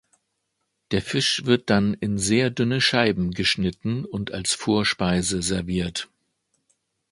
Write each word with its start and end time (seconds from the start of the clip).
Der 0.89 1.03
Fisch 1.03 1.45
wird 1.45 1.69
dann 1.69 1.93
in 1.93 2.17
sehr 2.17 2.49
dünne 2.49 2.81
Scheiben 2.81 3.29
geschnitten 3.35 4.03
und 4.03 4.31
als 4.31 4.55
Vorspeise 4.55 5.43
serviert. 5.43 6.09